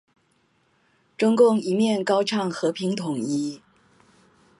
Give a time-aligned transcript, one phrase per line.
[1.15, 3.61] 中共一面高唱和平統一